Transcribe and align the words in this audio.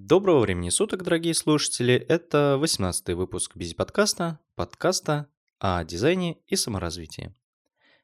Доброго 0.00 0.38
времени 0.38 0.70
суток, 0.70 1.02
дорогие 1.02 1.34
слушатели. 1.34 1.92
Это 1.94 2.56
18 2.56 3.16
выпуск 3.16 3.56
Бизи 3.56 3.74
подкаста, 3.74 4.38
подкаста 4.54 5.26
о 5.58 5.82
дизайне 5.82 6.38
и 6.46 6.54
саморазвитии. 6.54 7.34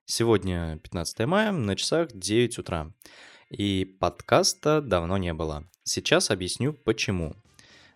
Сегодня 0.04 0.80
15 0.83 1.21
мая, 1.21 1.53
на 1.53 1.77
часах 1.77 2.09
9 2.12 2.59
утра. 2.59 2.93
И 3.49 3.85
подкаста 3.85 4.83
давно 4.83 5.19
не 5.19 5.33
было. 5.35 5.69
Сейчас 5.85 6.33
объясню 6.33 6.72
почему. 6.72 7.37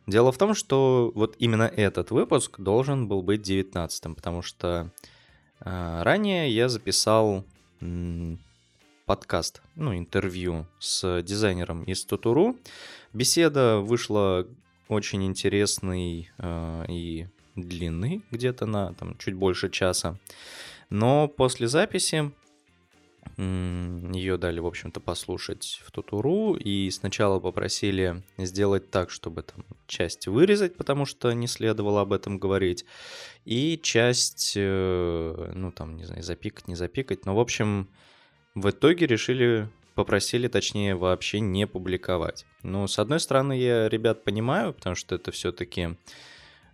Дело 0.07 0.31
в 0.31 0.39
том, 0.39 0.55
что 0.55 1.11
вот 1.17 1.35
именно 1.41 1.65
этот 1.65 2.13
выпуск 2.13 2.61
должен 2.61 3.09
был 3.09 3.23
быть 3.23 3.43
19 3.43 4.15
потому 4.15 4.43
что 4.43 4.93
э, 5.59 6.03
ранее 6.03 6.55
я 6.55 6.69
записал 6.69 7.45
подкаст, 9.09 9.63
ну, 9.75 9.97
интервью 9.97 10.67
с 10.79 11.23
дизайнером 11.23 11.83
из 11.85 12.05
Тутуру. 12.05 12.59
Беседа 13.15 13.79
вышла 13.79 14.47
очень 14.89 15.25
интересной 15.25 16.31
э, 16.37 16.85
и 16.91 17.27
длинный, 17.57 18.21
где-то 18.31 18.67
на 18.67 18.93
там, 18.93 19.17
чуть 19.17 19.33
больше 19.33 19.71
часа. 19.71 20.19
Но 20.91 21.27
после 21.27 21.69
записи 21.69 22.33
ее 23.39 24.37
дали, 24.37 24.61
в 24.61 24.67
общем-то, 24.67 25.01
послушать 25.01 25.81
в 25.87 25.91
Тутуру, 25.91 26.55
и 26.57 26.91
сначала 26.91 27.41
попросили 27.41 28.23
сделать 28.37 28.91
так, 28.91 29.11
чтобы 29.11 29.43
там 29.43 29.65
часть 29.87 30.27
вырезать, 30.27 30.77
потому 30.77 31.07
что 31.07 31.33
не 31.33 31.47
следовало 31.47 32.03
об 32.03 32.13
этом 32.13 32.39
говорить, 32.39 32.85
и 33.47 33.81
часть, 33.83 34.53
э, 34.55 35.53
ну 35.55 35.73
там, 35.73 35.97
не 35.97 36.05
знаю, 36.05 36.23
запикать, 36.23 36.69
не 36.69 36.75
запикать, 36.75 37.25
но, 37.25 37.35
в 37.35 37.41
общем, 37.41 37.89
в 38.61 38.71
итоге 38.71 39.07
решили, 39.07 39.69
попросили, 39.95 40.49
точнее, 40.49 40.95
вообще 40.95 41.41
не 41.41 41.67
публиковать. 41.67 42.45
Ну, 42.63 42.87
с 42.87 42.99
одной 42.99 43.21
стороны, 43.21 43.59
я 43.59 43.89
ребят 43.89 44.25
понимаю, 44.25 44.73
потому 44.73 44.97
что 44.97 45.15
это 45.15 45.31
все-таки 45.31 45.97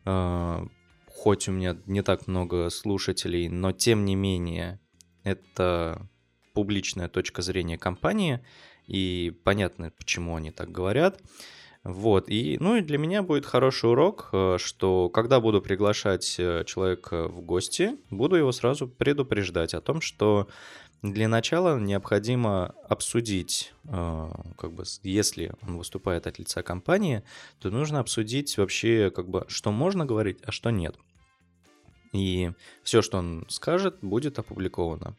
э, 0.05 0.67
хоть 1.09 1.49
у 1.49 1.53
меня 1.53 1.77
не 1.87 2.03
так 2.03 2.27
много 2.27 2.71
слушателей, 2.71 3.49
но 3.49 3.73
тем 3.73 4.05
не 4.05 4.15
менее 4.15 4.81
это 5.23 6.09
публичная 6.53 7.09
точка 7.09 7.43
зрения 7.43 7.79
компании, 7.79 8.41
и 8.87 9.33
понятно, 9.45 9.91
почему 9.91 10.37
они 10.37 10.51
так 10.51 10.71
говорят. 10.71 11.21
Вот, 11.85 12.31
и, 12.31 12.57
ну 12.61 12.77
и 12.77 12.81
для 12.81 12.97
меня 12.97 13.23
будет 13.23 13.45
хороший 13.45 13.91
урок, 13.91 14.31
э, 14.33 14.57
что 14.59 15.11
когда 15.11 15.39
буду 15.39 15.61
приглашать 15.61 16.37
э, 16.39 16.65
человека 16.65 17.29
в 17.29 17.43
гости, 17.43 17.99
буду 18.09 18.37
его 18.37 18.53
сразу 18.53 18.89
предупреждать 18.89 19.75
о 19.75 19.83
том, 19.83 20.01
что 20.01 20.49
для 21.03 21.29
начала 21.29 21.79
необходимо 21.79 22.75
обсудить, 22.89 23.75
э, 23.85 24.31
как 24.57 24.73
бы, 24.73 24.85
если 25.03 25.53
он 25.61 25.77
выступает 25.77 26.27
от 26.27 26.39
лица 26.39 26.63
компании, 26.63 27.23
то 27.61 27.69
нужно 27.69 28.01
обсудить 28.01 28.57
вообще, 28.57 29.13
как 29.15 29.29
бы, 29.29 29.45
что 29.49 29.71
можно 29.71 30.07
говорить, 30.07 30.39
а 30.43 30.53
что 30.53 30.71
нет. 30.71 30.97
И 32.15 32.53
все, 32.83 33.03
что 33.03 33.19
он 33.19 33.45
скажет, 33.51 33.99
будет 34.01 34.39
опубликовано. 34.39 35.17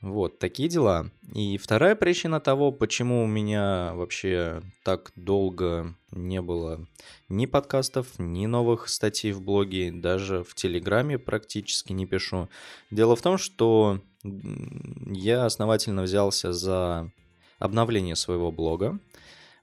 Вот, 0.00 0.38
такие 0.38 0.68
дела. 0.68 1.10
И 1.34 1.58
вторая 1.58 1.96
причина 1.96 2.38
того, 2.38 2.70
почему 2.70 3.24
у 3.24 3.26
меня 3.26 3.92
вообще 3.94 4.62
так 4.84 5.10
долго 5.16 5.96
не 6.12 6.40
было 6.40 6.86
ни 7.28 7.46
подкастов, 7.46 8.06
ни 8.18 8.46
новых 8.46 8.88
статей 8.88 9.32
в 9.32 9.42
блоге, 9.42 9.90
даже 9.90 10.44
в 10.44 10.54
Телеграме 10.54 11.18
практически 11.18 11.92
не 11.92 12.06
пишу. 12.06 12.48
Дело 12.92 13.16
в 13.16 13.22
том, 13.22 13.38
что 13.38 14.00
я 14.22 15.44
основательно 15.44 16.02
взялся 16.02 16.52
за 16.52 17.10
обновление 17.58 18.14
своего 18.14 18.52
блога, 18.52 19.00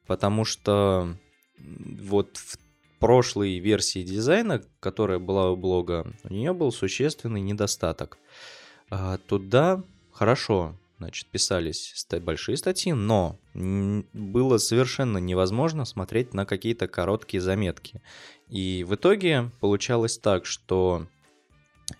потому 0.05 0.43
что 0.43 1.15
вот 1.57 2.35
в 2.35 2.57
прошлой 2.99 3.59
версии 3.59 4.03
дизайна, 4.03 4.61
которая 4.81 5.19
была 5.19 5.49
у 5.51 5.55
блога, 5.55 6.13
у 6.25 6.33
нее 6.33 6.53
был 6.53 6.73
существенный 6.73 7.39
недостаток. 7.39 8.17
А, 8.89 9.17
туда 9.17 9.83
хорошо, 10.15 10.75
значит, 10.97 11.27
писались 11.27 12.07
большие 12.21 12.57
статьи, 12.57 12.93
но 12.93 13.37
было 13.53 14.57
совершенно 14.57 15.17
невозможно 15.17 15.85
смотреть 15.85 16.33
на 16.33 16.45
какие-то 16.45 16.87
короткие 16.87 17.41
заметки. 17.41 18.01
И 18.49 18.85
в 18.87 18.95
итоге 18.95 19.51
получалось 19.59 20.17
так, 20.17 20.45
что 20.45 21.07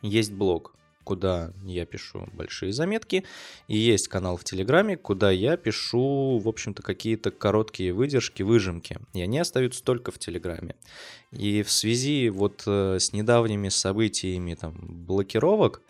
есть 0.02 0.31
блог, 0.31 0.76
куда 1.03 1.53
я 1.66 1.86
пишу 1.86 2.28
большие 2.34 2.72
заметки, 2.72 3.26
и 3.68 3.78
есть 3.78 4.08
канал 4.08 4.38
в 4.38 4.46
Телеграме, 4.46 4.96
куда 4.96 5.30
я 5.30 5.58
пишу, 5.58 6.40
в 6.40 6.47
общем-то, 6.47 6.82
какие-то 6.82 7.32
короткие 7.32 7.94
выдержки, 7.94 8.44
выжимки, 8.44 8.97
и 9.14 9.22
они 9.22 9.40
остаются 9.40 9.84
только 9.84 10.12
в 10.12 10.20
Телеграме. 10.20 10.76
И 11.32 11.64
в 11.64 11.72
связи 11.72 12.30
вот 12.30 12.64
э, 12.66 12.97
с 13.00 13.12
недавними 13.14 13.70
событиями 13.70 14.56
там 14.56 14.74
блокировок, 14.80 15.82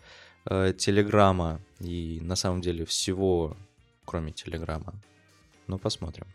э, 0.46 0.72
Телеграма 0.76 1.60
и 1.80 2.20
на 2.22 2.36
самом 2.36 2.60
деле 2.60 2.84
всего, 2.84 3.56
кроме 4.04 4.32
Телеграма. 4.32 4.94
Ну, 5.66 5.78
посмотрим. 5.78 6.26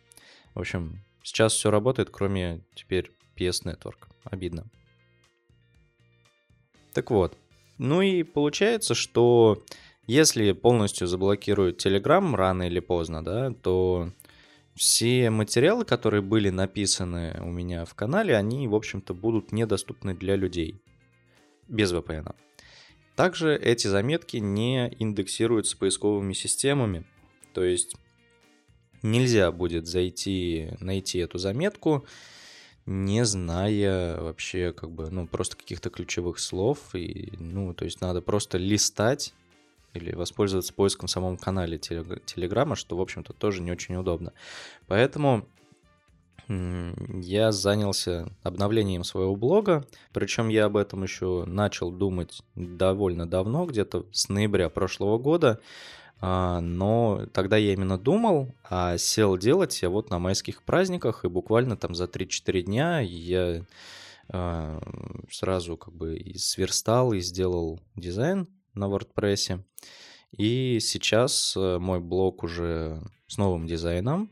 В 0.53 0.59
общем, 0.59 0.99
сейчас 1.23 1.53
все 1.53 1.71
работает, 1.71 2.09
кроме 2.09 2.61
теперь 2.75 3.11
PS 3.37 3.65
Network. 3.65 4.07
Обидно. 4.23 4.65
Так 6.93 7.11
вот. 7.11 7.37
Ну 7.77 8.01
и 8.01 8.23
получается, 8.23 8.93
что 8.93 9.63
если 10.07 10.51
полностью 10.51 11.07
заблокируют 11.07 11.83
Telegram 11.83 12.35
рано 12.35 12.63
или 12.63 12.79
поздно, 12.79 13.23
да, 13.23 13.51
то 13.51 14.11
все 14.75 15.29
материалы, 15.29 15.85
которые 15.85 16.21
были 16.21 16.49
написаны 16.49 17.39
у 17.41 17.49
меня 17.49 17.85
в 17.85 17.93
канале, 17.95 18.35
они, 18.35 18.67
в 18.67 18.75
общем-то, 18.75 19.13
будут 19.13 19.51
недоступны 19.51 20.13
для 20.13 20.35
людей 20.35 20.81
без 21.67 21.93
VPN. 21.93 22.35
Также 23.15 23.55
эти 23.55 23.87
заметки 23.87 24.37
не 24.37 24.93
индексируются 24.99 25.77
поисковыми 25.77 26.33
системами, 26.33 27.05
то 27.53 27.63
есть 27.63 27.95
нельзя 29.01 29.51
будет 29.51 29.87
зайти, 29.87 30.69
найти 30.79 31.19
эту 31.19 31.37
заметку, 31.37 32.05
не 32.85 33.25
зная 33.25 34.19
вообще 34.19 34.73
как 34.73 34.91
бы, 34.91 35.09
ну, 35.09 35.27
просто 35.27 35.55
каких-то 35.55 35.89
ключевых 35.89 36.39
слов, 36.39 36.95
и, 36.95 37.33
ну, 37.37 37.73
то 37.73 37.85
есть 37.85 38.01
надо 38.01 38.21
просто 38.21 38.57
листать 38.57 39.33
или 39.93 40.13
воспользоваться 40.15 40.73
поиском 40.73 41.07
в 41.07 41.11
самом 41.11 41.37
канале 41.37 41.77
Телеграма, 41.77 42.75
что, 42.75 42.95
в 42.95 43.01
общем-то, 43.01 43.33
тоже 43.33 43.61
не 43.61 43.71
очень 43.71 43.95
удобно. 43.95 44.33
Поэтому 44.87 45.47
я 47.21 47.51
занялся 47.51 48.27
обновлением 48.43 49.03
своего 49.03 49.35
блога, 49.35 49.85
причем 50.13 50.49
я 50.49 50.65
об 50.65 50.77
этом 50.77 51.03
еще 51.03 51.45
начал 51.45 51.91
думать 51.91 52.41
довольно 52.55 53.27
давно, 53.27 53.65
где-то 53.65 54.05
с 54.11 54.29
ноября 54.29 54.69
прошлого 54.69 55.17
года, 55.17 55.59
а, 56.19 56.61
но 56.61 57.25
тогда 57.33 57.57
я 57.57 57.73
именно 57.73 57.97
думал, 57.97 58.53
а 58.69 58.97
сел 58.97 59.37
делать 59.37 59.81
я 59.81 59.89
вот 59.89 60.09
на 60.09 60.19
майских 60.19 60.63
праздниках, 60.63 61.25
и 61.25 61.29
буквально 61.29 61.77
там 61.77 61.95
за 61.95 62.05
3-4 62.05 62.61
дня 62.61 62.99
я 62.99 63.65
а, 64.29 64.81
сразу 65.31 65.77
как 65.77 65.93
бы 65.93 66.17
и 66.17 66.37
сверстал, 66.37 67.13
и 67.13 67.19
сделал 67.19 67.79
дизайн 67.95 68.47
на 68.73 68.85
WordPress. 68.85 69.63
И 70.37 70.79
сейчас 70.79 71.55
э, 71.57 71.77
мой 71.77 71.99
блог 71.99 72.43
уже 72.43 73.01
с 73.27 73.37
новым 73.37 73.67
дизайном, 73.67 74.31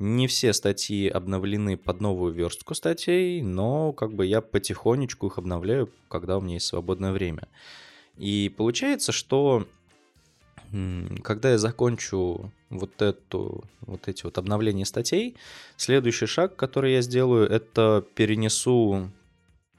не 0.00 0.26
все 0.26 0.52
статьи 0.54 1.08
обновлены 1.08 1.76
под 1.76 2.00
новую 2.00 2.32
верстку 2.32 2.74
статей, 2.74 3.42
но 3.42 3.92
как 3.92 4.14
бы 4.14 4.26
я 4.26 4.40
потихонечку 4.40 5.26
их 5.26 5.38
обновляю, 5.38 5.90
когда 6.08 6.38
у 6.38 6.40
меня 6.40 6.54
есть 6.54 6.66
свободное 6.66 7.12
время. 7.12 7.48
И 8.16 8.52
получается, 8.56 9.12
что 9.12 9.66
когда 11.22 11.50
я 11.50 11.58
закончу 11.58 12.50
вот, 12.70 13.02
эту, 13.02 13.64
вот 13.82 14.08
эти 14.08 14.24
вот 14.24 14.38
обновления 14.38 14.86
статей, 14.86 15.36
следующий 15.76 16.26
шаг, 16.26 16.56
который 16.56 16.94
я 16.94 17.02
сделаю, 17.02 17.48
это 17.48 18.04
перенесу 18.14 19.10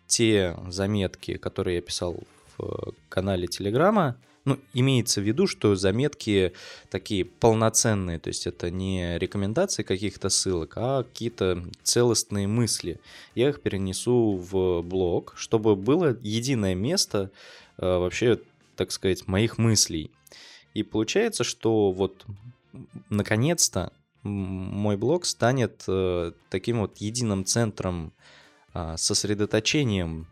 те 0.06 0.56
заметки, 0.68 1.38
которые 1.38 1.78
я 1.78 1.81
писал 1.81 2.19
в 2.57 2.94
канале 3.10 3.48
Телеграма, 3.48 4.18
ну, 4.46 4.60
имеется 4.74 5.22
в 5.22 5.24
виду, 5.24 5.46
что 5.48 5.76
заметки 5.76 6.54
такие 6.90 7.26
полноценные, 7.26 8.20
то 8.20 8.30
есть 8.30 8.48
это 8.48 8.72
не 8.72 9.18
рекомендации 9.20 9.84
каких-то 9.84 10.30
ссылок, 10.30 10.74
а 10.78 11.04
какие-то 11.04 11.64
целостные 11.84 12.48
мысли. 12.48 13.00
Я 13.36 13.50
их 13.50 13.62
перенесу 13.62 14.36
в 14.38 14.82
блог, 14.82 15.34
чтобы 15.36 15.76
было 15.76 16.18
единое 16.22 16.74
место 16.74 17.30
э, 17.78 17.86
вообще, 17.86 18.40
так 18.76 18.92
сказать, 18.92 19.28
моих 19.28 19.58
мыслей. 19.58 20.10
И 20.74 20.84
получается, 20.84 21.44
что 21.44 21.92
вот 21.92 22.26
наконец-то 23.10 23.92
мой 24.24 24.98
блог 24.98 25.26
станет 25.26 25.84
э, 25.88 26.32
таким 26.50 26.80
вот 26.80 26.98
единым 26.98 27.46
центром, 27.46 28.14
э, 28.74 28.96
сосредоточением 28.98 30.28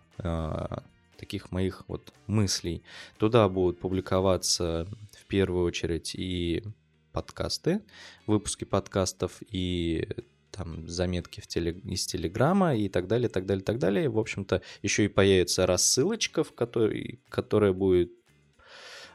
таких 1.19 1.51
моих 1.51 1.83
вот 1.87 2.13
мыслей. 2.27 2.83
Туда 3.17 3.49
будут 3.49 3.79
публиковаться 3.79 4.87
в 5.11 5.25
первую 5.25 5.65
очередь 5.65 6.15
и 6.15 6.63
подкасты, 7.11 7.81
выпуски 8.27 8.63
подкастов, 8.63 9.41
и 9.51 10.07
там 10.51 10.87
заметки 10.87 11.41
в 11.41 11.47
теле, 11.47 11.71
из 11.71 12.05
Телеграма 12.05 12.75
и 12.75 12.89
так 12.89 13.07
далее, 13.07 13.29
так 13.29 13.45
далее, 13.45 13.63
так 13.63 13.79
далее. 13.79 14.09
В 14.09 14.17
общем-то, 14.17 14.61
еще 14.81 15.05
и 15.05 15.07
появится 15.07 15.65
рассылочка, 15.65 16.43
в 16.43 16.53
которой, 16.53 17.19
которая 17.29 17.73
будет 17.73 18.11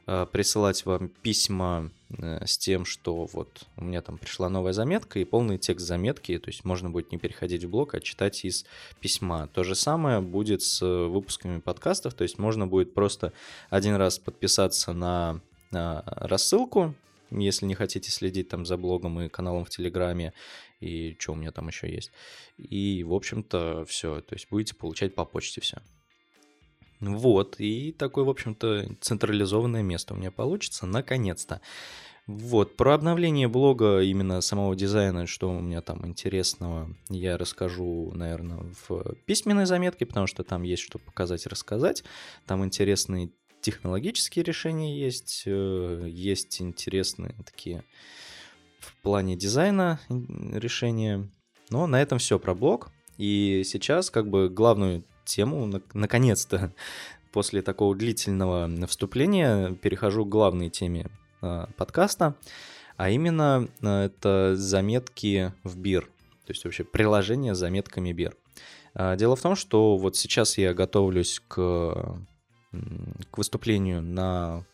присылать 0.06 0.84
вам 0.84 1.08
письма 1.08 1.90
э, 2.18 2.44
с 2.44 2.58
тем, 2.58 2.84
что 2.84 3.24
вот 3.32 3.66
у 3.76 3.84
меня 3.84 4.02
там 4.02 4.18
пришла 4.18 4.48
новая 4.48 4.72
заметка 4.72 5.18
и 5.18 5.24
полный 5.24 5.58
текст 5.58 5.86
заметки, 5.86 6.38
то 6.38 6.50
есть 6.50 6.64
можно 6.64 6.90
будет 6.90 7.10
не 7.12 7.18
переходить 7.18 7.64
в 7.64 7.70
блог, 7.70 7.94
а 7.94 8.00
читать 8.00 8.44
из 8.44 8.66
письма. 9.00 9.48
То 9.48 9.64
же 9.64 9.74
самое 9.74 10.20
будет 10.20 10.62
с 10.62 10.84
выпусками 10.84 11.60
подкастов, 11.60 12.14
то 12.14 12.22
есть 12.22 12.38
можно 12.38 12.66
будет 12.66 12.92
просто 12.92 13.32
один 13.70 13.94
раз 13.94 14.18
подписаться 14.18 14.92
на, 14.92 15.40
на 15.70 16.02
рассылку, 16.04 16.94
если 17.30 17.66
не 17.66 17.74
хотите 17.74 18.10
следить 18.10 18.48
там 18.48 18.66
за 18.66 18.76
блогом 18.76 19.20
и 19.20 19.28
каналом 19.28 19.64
в 19.64 19.70
Телеграме, 19.70 20.32
и 20.80 21.16
что 21.18 21.32
у 21.32 21.36
меня 21.36 21.50
там 21.50 21.68
еще 21.68 21.90
есть. 21.90 22.12
И, 22.58 23.02
в 23.04 23.14
общем-то, 23.14 23.84
все. 23.86 24.20
То 24.20 24.34
есть 24.34 24.48
будете 24.50 24.74
получать 24.74 25.14
по 25.14 25.24
почте 25.24 25.60
все. 25.60 25.78
Вот, 27.00 27.56
и 27.58 27.92
такое, 27.92 28.24
в 28.24 28.30
общем-то, 28.30 28.96
централизованное 29.00 29.82
место 29.82 30.14
у 30.14 30.16
меня 30.16 30.30
получится, 30.30 30.86
наконец-то. 30.86 31.60
Вот, 32.26 32.76
про 32.76 32.94
обновление 32.94 33.48
блога, 33.48 34.00
именно 34.00 34.40
самого 34.40 34.74
дизайна, 34.74 35.26
что 35.26 35.50
у 35.50 35.60
меня 35.60 35.82
там 35.82 36.06
интересного, 36.06 36.88
я 37.10 37.36
расскажу, 37.36 38.12
наверное, 38.14 38.64
в 38.88 39.14
письменной 39.26 39.66
заметке, 39.66 40.06
потому 40.06 40.26
что 40.26 40.42
там 40.42 40.62
есть 40.62 40.82
что 40.82 40.98
показать 40.98 41.44
и 41.44 41.50
рассказать. 41.50 42.02
Там 42.46 42.64
интересные 42.64 43.30
технологические 43.60 44.42
решения 44.42 44.98
есть, 44.98 45.42
э, 45.46 46.06
есть 46.08 46.62
интересные 46.62 47.34
такие 47.44 47.84
в 48.78 48.94
плане 49.02 49.36
дизайна 49.36 50.00
решения. 50.08 51.30
Но 51.70 51.86
на 51.86 52.00
этом 52.00 52.18
все 52.18 52.38
про 52.38 52.54
блог. 52.54 52.90
И 53.16 53.62
сейчас 53.64 54.10
как 54.10 54.28
бы 54.28 54.48
главную 54.48 55.04
тему, 55.24 55.82
наконец-то, 55.92 56.72
после 57.32 57.62
такого 57.62 57.94
длительного 57.94 58.70
вступления, 58.86 59.72
перехожу 59.74 60.24
к 60.24 60.28
главной 60.28 60.70
теме 60.70 61.10
э, 61.42 61.66
подкаста, 61.76 62.36
а 62.96 63.10
именно 63.10 63.68
э, 63.82 64.04
это 64.04 64.54
заметки 64.56 65.52
в 65.64 65.76
бир, 65.76 66.04
то 66.46 66.50
есть 66.50 66.64
вообще 66.64 66.84
приложение 66.84 67.54
с 67.54 67.58
заметками 67.58 68.12
бир. 68.12 68.36
А, 68.94 69.16
дело 69.16 69.34
в 69.36 69.42
том, 69.42 69.56
что 69.56 69.96
вот 69.96 70.16
сейчас 70.16 70.56
я 70.58 70.72
готовлюсь 70.72 71.40
к, 71.48 72.16
к 73.30 73.38
выступлению 73.38 74.02
на 74.02 74.64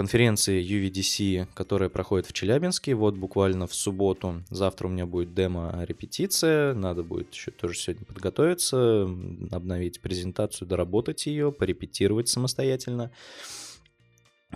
конференции 0.00 0.64
UVDC, 0.64 1.48
которая 1.52 1.90
проходит 1.90 2.26
в 2.26 2.32
Челябинске, 2.32 2.94
вот 2.94 3.16
буквально 3.16 3.66
в 3.66 3.74
субботу. 3.74 4.42
Завтра 4.48 4.88
у 4.88 4.90
меня 4.90 5.04
будет 5.04 5.34
демо-репетиция, 5.34 6.72
надо 6.72 7.02
будет 7.02 7.34
еще 7.34 7.50
тоже 7.50 7.74
сегодня 7.74 8.06
подготовиться, 8.06 9.02
обновить 9.50 10.00
презентацию, 10.00 10.66
доработать 10.66 11.26
ее, 11.26 11.52
порепетировать 11.52 12.30
самостоятельно. 12.30 13.10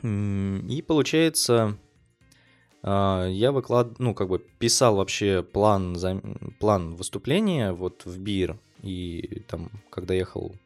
И 0.02 0.85
получается, 0.88 1.76
а, 2.82 3.29
я 3.29 3.52
выклад, 3.52 3.99
ну, 3.99 4.14
как 4.14 4.31
бы 4.31 4.38
писал 4.38 4.97
вообще 4.97 5.43
план, 5.43 5.94
план 6.58 6.94
выступления 6.94 7.73
вот 7.73 8.06
в 8.06 8.19
БИР, 8.19 8.58
и 8.81 9.43
там, 9.47 9.70
когда 9.90 10.14
ехал 10.14 10.56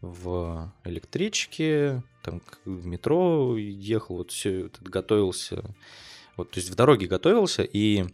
в 0.00 0.72
электричке, 0.82 2.02
там 2.22 2.40
в 2.64 2.86
метро 2.86 3.56
ехал, 3.56 4.16
вот 4.18 4.30
все 4.30 4.66
это 4.66 4.82
готовился, 4.82 5.62
вот, 6.36 6.50
то 6.50 6.58
есть 6.58 6.70
в 6.70 6.74
дороге 6.74 7.06
готовился 7.06 7.62
и 7.62 8.06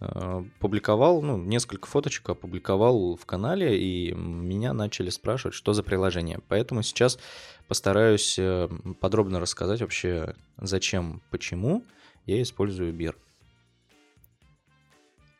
э, 0.00 0.44
публиковал, 0.60 1.22
ну, 1.22 1.36
несколько 1.36 1.86
фоточек 1.86 2.28
опубликовал 2.30 3.16
в 3.16 3.26
канале, 3.26 3.78
и 3.78 4.12
меня 4.14 4.72
начали 4.72 5.10
спрашивать, 5.10 5.54
что 5.54 5.72
за 5.72 5.82
приложение. 5.82 6.40
Поэтому 6.48 6.82
сейчас 6.82 7.18
постараюсь 7.66 8.38
э, 8.38 8.68
подробно 9.00 9.40
рассказать 9.40 9.80
вообще, 9.80 10.34
зачем, 10.56 11.22
почему 11.30 11.84
я 12.26 12.40
использую 12.42 12.92
бир. 12.92 13.16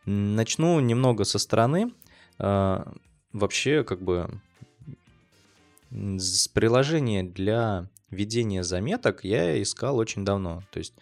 Начну 0.05 0.81
немного 0.81 1.25
со 1.25 1.39
стороны. 1.39 1.93
Э, 2.39 2.85
вообще, 3.33 3.85
как 3.85 4.03
бы, 4.03 4.41
с 5.91 6.49
приложения 6.49 7.23
для 7.23 7.89
ведения 8.11 8.63
заметок 8.63 9.25
я 9.25 9.61
искал 9.61 9.99
очень 9.99 10.25
давно. 10.25 10.63
То 10.71 10.79
есть 10.79 10.95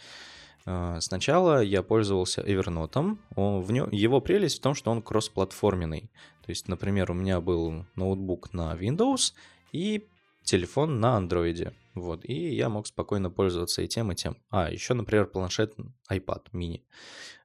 э, 0.64 0.98
сначала 1.00 1.62
я 1.62 1.82
пользовался 1.82 2.42
Evernote. 2.42 3.18
Он, 3.34 3.62
в 3.62 3.72
нем, 3.72 3.90
его 3.90 4.20
прелесть 4.20 4.58
в 4.58 4.62
том, 4.62 4.74
что 4.74 4.90
он 4.90 5.02
кроссплатформенный. 5.02 6.10
То 6.44 6.50
есть, 6.50 6.68
например, 6.68 7.10
у 7.10 7.14
меня 7.14 7.40
был 7.40 7.86
ноутбук 7.96 8.52
на 8.52 8.74
Windows 8.74 9.32
и 9.72 10.04
телефон 10.44 11.00
на 11.00 11.18
Android. 11.18 11.72
Вот, 11.94 12.24
и 12.24 12.54
я 12.54 12.68
мог 12.68 12.86
спокойно 12.86 13.30
пользоваться 13.30 13.82
и 13.82 13.88
тем, 13.88 14.12
и 14.12 14.14
тем. 14.14 14.36
А, 14.50 14.70
еще, 14.70 14.94
например, 14.94 15.26
планшет 15.26 15.74
iPad 16.10 16.44
mini. 16.52 16.82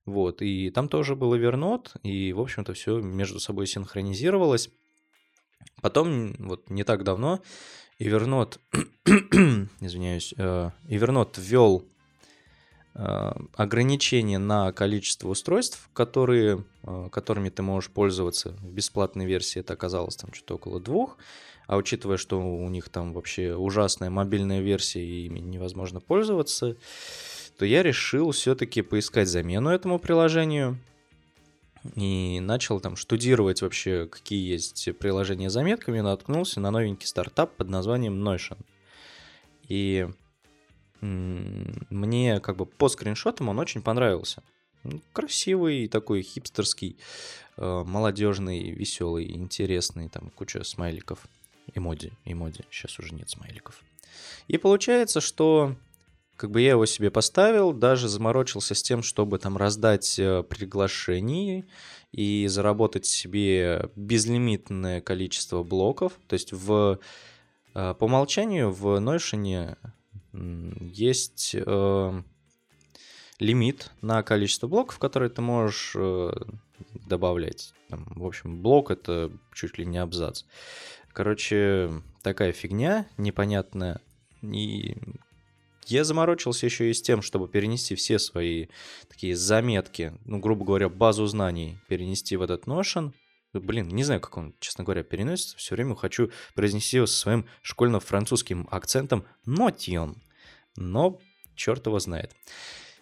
Вот, 0.06 0.42
и 0.42 0.70
там 0.72 0.90
тоже 0.90 1.16
был 1.16 1.34
Evernote, 1.34 2.00
и, 2.04 2.34
в 2.34 2.42
общем-то, 2.42 2.74
все 2.74 3.00
между 3.00 3.40
собой 3.40 3.66
синхронизировалось. 3.66 4.70
Потом, 5.82 6.34
вот 6.38 6.70
не 6.70 6.84
так 6.84 7.04
давно, 7.04 7.40
Evernote, 8.02 8.58
извиняюсь, 9.80 10.34
Evernote 10.34 11.38
э, 11.38 11.42
ввел 11.42 11.86
э, 12.96 13.32
ограничение 13.56 14.40
на 14.40 14.72
количество 14.72 15.30
устройств, 15.30 15.88
которые, 15.94 16.66
э, 16.84 17.10
которыми 17.12 17.50
ты 17.50 17.62
можешь 17.62 17.92
пользоваться. 17.92 18.58
В 18.62 18.72
бесплатной 18.72 19.28
версии 19.28 19.60
это 19.60 19.74
оказалось 19.74 20.16
там 20.16 20.34
что-то 20.34 20.56
около 20.56 20.80
двух. 20.80 21.18
А 21.68 21.78
учитывая, 21.78 22.18
что 22.18 22.42
у 22.42 22.68
них 22.70 22.90
там 22.90 23.14
вообще 23.14 23.56
ужасная 23.56 24.10
мобильная 24.10 24.62
версия 24.62 25.06
и 25.06 25.28
ими 25.28 25.40
невозможно 25.40 26.00
пользоваться, 26.00 26.76
то 27.60 27.66
я 27.66 27.84
решил 27.84 28.32
все-таки 28.32 28.82
поискать 28.82 29.28
замену 29.28 29.70
этому 29.70 30.00
приложению 30.00 30.80
и 31.96 32.40
начал 32.40 32.80
там 32.80 32.96
штудировать 32.96 33.62
вообще, 33.62 34.08
какие 34.08 34.52
есть 34.52 34.90
приложения 35.00 35.50
с 35.50 35.54
заметками, 35.54 36.00
наткнулся 36.00 36.60
на 36.60 36.72
новенький 36.72 37.08
стартап 37.08 37.56
под 37.56 37.70
названием 37.70 38.28
Notion. 38.28 38.58
И 39.68 40.08
мне 41.02 42.40
как 42.40 42.58
бы 42.58 42.66
по 42.66 42.88
скриншотам 42.88 43.50
он 43.50 43.60
очень 43.60 43.82
понравился. 43.82 44.44
Красивый, 45.14 45.88
такой 45.88 46.22
хипстерский, 46.22 46.98
э, 47.58 47.84
молодежный, 47.86 48.72
веселый, 48.72 49.32
интересный, 49.32 50.10
там 50.10 50.32
куча 50.32 50.64
смайликов, 50.64 51.20
эмоди, 51.74 52.14
эмоди, 52.26 52.64
сейчас 52.72 52.98
уже 53.00 53.14
нет 53.14 53.30
смайликов. 53.30 53.82
И 54.48 54.58
получается, 54.58 55.22
что 55.22 55.76
как 56.42 56.50
бы 56.50 56.60
я 56.62 56.72
его 56.72 56.88
себе 56.88 57.12
поставил, 57.12 57.72
даже 57.72 58.10
заморочился 58.10 58.74
с 58.74 58.82
тем, 58.82 59.04
чтобы 59.04 59.38
там 59.38 59.58
раздать 59.58 60.18
э, 60.18 60.42
приглашений 60.42 61.66
и 62.12 62.48
заработать 62.48 63.06
себе 63.06 63.92
безлимитное 63.96 65.02
количество 65.02 65.62
блоков. 65.62 66.14
То 66.28 66.34
есть 66.34 66.52
в, 66.52 66.98
э, 67.76 67.94
по 67.94 68.06
умолчанию 68.06 68.72
в 68.72 69.00
Notion 69.00 69.78
есть 70.34 71.54
э, 71.54 72.24
лимит 73.38 73.92
на 74.02 74.24
количество 74.24 74.66
блоков, 74.66 74.98
которые 74.98 75.30
ты 75.30 75.44
можешь 75.44 75.94
э, 75.96 76.32
добавлять. 77.08 77.76
Там, 77.90 78.08
в 78.16 78.26
общем, 78.26 78.64
блок 78.64 78.90
это 78.90 79.32
чуть 79.54 79.78
ли 79.78 79.86
не 79.86 80.00
абзац. 80.00 80.46
Короче, 81.14 81.92
такая 82.24 82.52
фигня 82.52 83.06
непонятная. 83.18 84.02
И 84.42 84.98
я 85.86 86.04
заморочился 86.04 86.66
еще 86.66 86.90
и 86.90 86.94
с 86.94 87.02
тем, 87.02 87.22
чтобы 87.22 87.48
перенести 87.48 87.96
все 87.96 88.20
свои 88.20 88.68
такие 89.08 89.36
заметки, 89.36 90.14
ну, 90.26 90.40
грубо 90.40 90.66
говоря, 90.66 90.90
базу 90.90 91.26
знаний 91.26 91.78
перенести 91.88 92.36
в 92.36 92.42
этот 92.42 92.66
Notion. 92.66 93.14
Блин, 93.54 93.90
не 93.90 94.04
знаю, 94.04 94.22
как 94.22 94.38
он, 94.38 94.56
честно 94.60 94.84
говоря, 94.84 95.04
переносится. 95.04 95.58
Все 95.58 95.76
время 95.76 95.96
хочу 95.96 96.32
произнести 96.56 96.98
его 96.98 97.06
со 97.06 97.18
своим 97.18 97.46
школьно-французским 97.62 98.68
акцентом 98.72 99.26
«Нотион». 99.46 100.22
Но 100.78 101.20
черт 101.56 101.86
его 101.86 102.00
знает. 102.00 102.34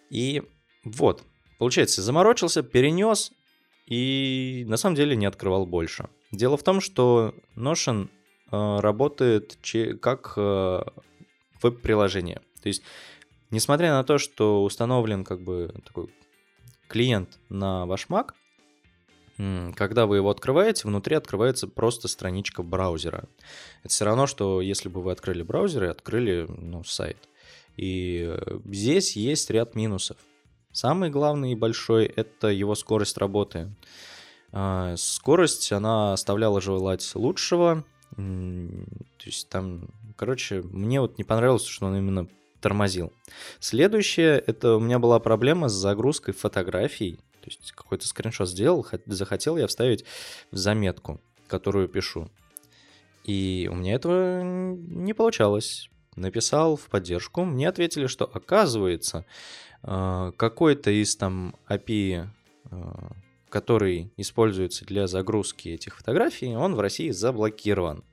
И 0.09 0.41
вот, 0.83 1.24
получается, 1.59 2.01
заморочился, 2.01 2.63
перенес 2.63 3.31
и 3.86 4.65
на 4.67 4.77
самом 4.77 4.95
деле 4.95 5.15
не 5.15 5.25
открывал 5.25 5.65
больше. 5.65 6.09
Дело 6.31 6.57
в 6.57 6.63
том, 6.63 6.81
что 6.81 7.36
Notion 7.55 8.09
э, 8.51 8.79
работает 8.79 9.57
как 10.01 10.33
э, 10.36 10.81
веб-приложение. 11.62 12.41
То 12.61 12.67
есть, 12.67 12.83
несмотря 13.51 13.91
на 13.91 14.03
то, 14.03 14.17
что 14.17 14.63
установлен 14.63 15.23
как 15.23 15.41
бы 15.41 15.73
такой 15.85 16.13
клиент 16.87 17.39
на 17.49 17.85
ваш 17.85 18.07
Mac, 18.09 18.31
когда 19.75 20.05
вы 20.05 20.17
его 20.17 20.29
открываете, 20.29 20.87
внутри 20.87 21.15
открывается 21.15 21.67
просто 21.67 22.09
страничка 22.09 22.61
браузера. 22.61 23.29
Это 23.83 23.93
все 23.93 24.03
равно, 24.03 24.27
что 24.27 24.59
если 24.59 24.89
бы 24.89 25.01
вы 25.01 25.13
открыли 25.13 25.43
браузер 25.43 25.85
и 25.85 25.87
открыли 25.87 26.45
ну, 26.49 26.83
сайт. 26.83 27.17
И 27.77 28.25
э, 28.27 28.59
здесь 28.65 29.15
есть 29.15 29.49
ряд 29.49 29.75
минусов. 29.75 30.17
Самый 30.73 31.09
главный 31.09 31.53
и 31.53 31.55
большой– 31.55 32.05
это 32.15 32.49
его 32.49 32.75
скорость 32.75 33.17
работы. 33.17 33.73
А, 34.51 34.95
скорость, 34.97 35.71
она 35.71 36.11
оставляла 36.11 36.59
желать 36.59 37.09
лучшего. 37.15 37.85
То 38.15 39.25
есть 39.25 39.47
там, 39.47 39.87
короче, 40.17 40.61
мне 40.63 40.99
вот 40.99 41.17
не 41.17 41.23
понравилось, 41.23 41.65
что 41.65 41.85
он 41.85 41.95
именно 41.95 42.27
тормозил. 42.61 43.13
Следующее, 43.59 44.43
это 44.45 44.75
у 44.75 44.79
меня 44.79 44.99
была 44.99 45.19
проблема 45.19 45.69
с 45.69 45.73
загрузкой 45.73 46.33
фотографий. 46.33 47.17
То 47.41 47.47
есть 47.47 47.71
какой-то 47.71 48.07
скриншот 48.07 48.49
сделал, 48.49 48.85
захотел 49.05 49.57
я 49.57 49.67
вставить 49.67 50.05
в 50.51 50.57
заметку, 50.57 51.21
которую 51.47 51.87
пишу. 51.87 52.29
И 53.23 53.69
у 53.71 53.75
меня 53.75 53.93
этого 53.93 54.41
не 54.43 55.13
получалось. 55.13 55.89
Написал 56.15 56.75
в 56.75 56.89
поддержку, 56.89 57.45
мне 57.45 57.69
ответили, 57.69 58.07
что 58.07 58.25
оказывается, 58.25 59.25
а, 59.83 60.31
какой-то 60.33 60.91
из 60.91 61.15
там 61.15 61.55
API 61.69 62.27
а, 62.71 63.11
который 63.49 64.13
используется 64.15 64.85
для 64.85 65.07
загрузки 65.07 65.69
этих 65.69 65.97
фотографий, 65.97 66.55
он 66.55 66.75
в 66.75 66.79
России 66.79 67.09
заблокирован. 67.09 68.03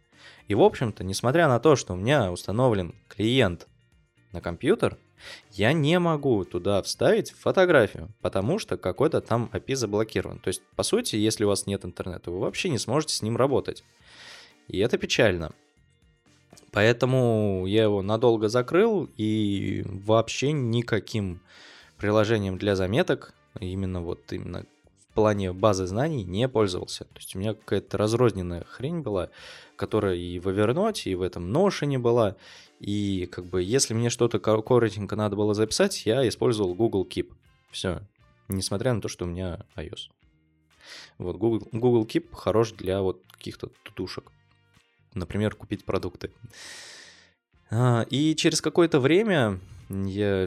И, 0.48 0.54
в 0.54 0.62
общем-то, 0.62 1.04
несмотря 1.04 1.48
на 1.48 1.60
то, 1.60 1.76
что 1.76 1.92
у 1.92 1.96
меня 1.96 2.32
установлен 2.32 2.94
клиент 3.08 3.68
на 4.36 4.42
компьютер, 4.42 4.98
я 5.52 5.72
не 5.72 5.98
могу 5.98 6.44
туда 6.44 6.82
вставить 6.82 7.30
фотографию, 7.30 8.12
потому 8.20 8.58
что 8.58 8.76
какой-то 8.76 9.20
там 9.22 9.50
API 9.52 9.74
заблокирован. 9.74 10.38
То 10.38 10.48
есть, 10.48 10.62
по 10.76 10.82
сути, 10.82 11.16
если 11.16 11.44
у 11.44 11.48
вас 11.48 11.66
нет 11.66 11.84
интернета, 11.86 12.30
вы 12.30 12.40
вообще 12.40 12.68
не 12.68 12.78
сможете 12.78 13.14
с 13.14 13.22
ним 13.22 13.36
работать. 13.36 13.82
И 14.68 14.78
это 14.78 14.98
печально. 14.98 15.52
Поэтому 16.70 17.64
я 17.66 17.84
его 17.84 18.02
надолго 18.02 18.48
закрыл 18.48 19.08
и 19.16 19.82
вообще 19.86 20.52
никаким 20.52 21.40
приложением 21.96 22.58
для 22.58 22.76
заметок, 22.76 23.32
именно 23.58 24.02
вот 24.02 24.30
именно 24.32 24.66
плане 25.16 25.52
базы 25.52 25.86
знаний 25.86 26.22
не 26.22 26.48
пользовался. 26.48 27.04
То 27.04 27.16
есть 27.16 27.34
у 27.34 27.38
меня 27.38 27.54
какая-то 27.54 27.98
разрозненная 27.98 28.64
хрень 28.64 29.00
была, 29.00 29.30
которая 29.74 30.14
и 30.14 30.38
в 30.38 30.46
Evernote, 30.46 31.02
и 31.04 31.14
в 31.16 31.22
этом 31.22 31.50
Notion 31.50 31.98
была. 31.98 32.36
И 32.78 33.26
как 33.32 33.46
бы 33.46 33.62
если 33.62 33.94
мне 33.94 34.10
что-то 34.10 34.38
коротенько 34.38 35.16
надо 35.16 35.34
было 35.34 35.54
записать, 35.54 36.06
я 36.06 36.28
использовал 36.28 36.74
Google 36.74 37.04
Keep. 37.04 37.32
Все. 37.72 38.02
Несмотря 38.48 38.92
на 38.92 39.00
то, 39.00 39.08
что 39.08 39.24
у 39.24 39.28
меня 39.28 39.64
iOS. 39.74 40.10
Вот 41.18 41.36
Google, 41.36 41.66
Google 41.72 42.04
Keep 42.04 42.34
хорош 42.34 42.72
для 42.72 43.00
вот 43.00 43.22
каких-то 43.32 43.70
тутушек. 43.82 44.30
Например, 45.14 45.54
купить 45.54 45.84
продукты. 45.84 46.30
А, 47.70 48.06
и 48.10 48.36
через 48.36 48.60
какое-то 48.60 49.00
время 49.00 49.60
я 49.88 50.46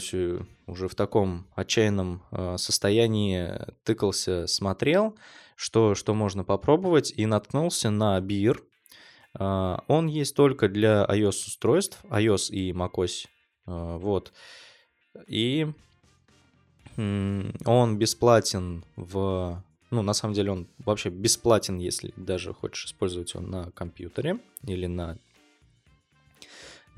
уже 0.70 0.88
в 0.88 0.96
таком 0.96 1.48
отчаянном 1.56 2.24
а, 2.32 2.58
состоянии 2.58 3.52
тыкался, 3.84 4.48
смотрел, 4.48 5.16
что, 5.56 5.96
что 5.96 6.14
можно 6.14 6.44
попробовать, 6.44 7.12
и 7.16 7.26
наткнулся 7.26 7.90
на 7.90 8.20
Beer. 8.20 8.60
А, 9.34 9.84
он 9.88 10.08
есть 10.08 10.36
только 10.36 10.70
для 10.70 11.06
iOS-устройств, 11.10 12.00
iOS 12.10 12.52
и 12.52 12.72
macOS. 12.72 13.28
Вот. 13.66 14.34
И 15.28 15.68
он 16.98 17.98
бесплатен 17.98 18.84
в... 18.96 19.64
Ну, 19.92 20.02
на 20.02 20.14
самом 20.14 20.34
деле 20.34 20.52
он 20.52 20.68
вообще 20.80 21.10
бесплатен, 21.10 21.78
если 21.78 22.14
даже 22.16 22.54
хочешь 22.54 22.86
использовать 22.86 23.34
его 23.34 23.44
на 23.44 23.72
компьютере 23.72 24.40
или 24.64 24.86
на 24.86 25.18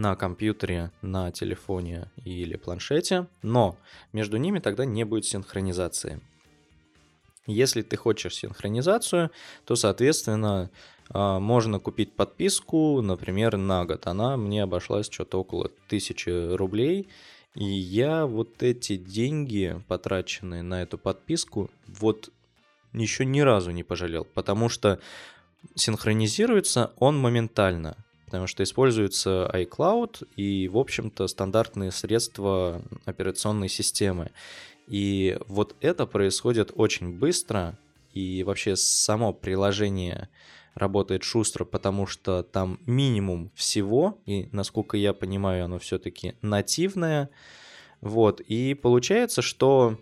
на 0.01 0.15
компьютере, 0.15 0.91
на 1.01 1.31
телефоне 1.31 2.11
или 2.25 2.57
планшете, 2.57 3.27
но 3.43 3.77
между 4.13 4.37
ними 4.37 4.59
тогда 4.59 4.83
не 4.83 5.03
будет 5.03 5.25
синхронизации. 5.25 6.19
Если 7.45 7.81
ты 7.83 7.97
хочешь 7.97 8.35
синхронизацию, 8.35 9.31
то, 9.65 9.75
соответственно, 9.75 10.69
а, 11.09 11.39
можно 11.39 11.79
купить 11.79 12.13
подписку, 12.13 13.01
например, 13.01 13.57
на 13.57 13.85
год. 13.85 14.07
Она 14.07 14.37
мне 14.37 14.63
обошлась 14.63 15.09
что-то 15.09 15.39
около 15.39 15.65
1000 15.87 16.57
рублей. 16.57 17.07
И 17.53 17.65
я 17.65 18.25
вот 18.25 18.63
эти 18.63 18.95
деньги, 18.95 19.83
потраченные 19.87 20.63
на 20.63 20.81
эту 20.81 20.97
подписку, 20.97 21.69
вот 21.87 22.29
еще 22.93 23.25
ни 23.25 23.41
разу 23.41 23.71
не 23.71 23.83
пожалел, 23.83 24.25
потому 24.33 24.69
что 24.69 24.99
синхронизируется 25.75 26.91
он 26.97 27.17
моментально 27.17 27.97
потому 28.31 28.47
что 28.47 28.63
используется 28.63 29.51
iCloud 29.53 30.25
и, 30.37 30.69
в 30.69 30.77
общем-то, 30.77 31.27
стандартные 31.27 31.91
средства 31.91 32.81
операционной 33.03 33.67
системы. 33.67 34.31
И 34.87 35.37
вот 35.47 35.75
это 35.81 36.05
происходит 36.05 36.71
очень 36.73 37.11
быстро, 37.11 37.77
и 38.13 38.43
вообще 38.43 38.77
само 38.77 39.33
приложение 39.33 40.29
работает 40.75 41.23
шустро, 41.23 41.65
потому 41.65 42.07
что 42.07 42.41
там 42.41 42.79
минимум 42.85 43.51
всего, 43.53 44.17
и, 44.25 44.47
насколько 44.53 44.95
я 44.95 45.11
понимаю, 45.11 45.65
оно 45.65 45.77
все-таки 45.77 46.35
нативное. 46.41 47.29
Вот, 47.99 48.39
и 48.39 48.75
получается, 48.75 49.41
что... 49.41 49.97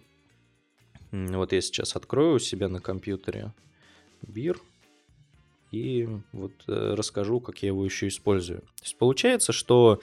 Вот 1.11 1.51
я 1.51 1.61
сейчас 1.61 1.95
открою 1.95 2.35
у 2.35 2.39
себя 2.39 2.67
на 2.69 2.79
компьютере 2.79 3.53
бир, 4.21 4.61
и 5.71 6.07
вот 6.31 6.53
э, 6.67 6.93
расскажу, 6.95 7.39
как 7.39 7.61
я 7.63 7.67
его 7.67 7.83
еще 7.83 8.07
использую. 8.07 8.59
То 8.59 8.83
есть 8.83 8.97
получается, 8.97 9.51
что 9.53 10.01